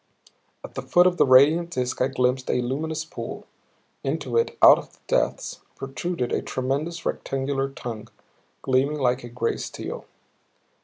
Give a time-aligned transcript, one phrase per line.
[0.63, 3.45] At the foot of the radiant disk I glimpsed a luminous pool.
[4.03, 8.07] Into it, out of the depths, protruded a tremendous rectangular tongue,
[8.63, 10.07] gleaming like gray steel.